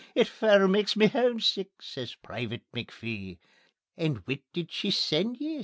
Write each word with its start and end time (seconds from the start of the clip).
It 0.15 0.25
fair 0.27 0.67
maks 0.67 0.95
me 0.95 1.09
hamesick," 1.09 1.79
says 1.79 2.15
Private 2.15 2.63
McPhee. 2.75 3.37
"And 3.95 4.17
whit 4.25 4.41
did 4.51 4.71
she 4.71 4.89
send 4.89 5.37
ye?" 5.37 5.59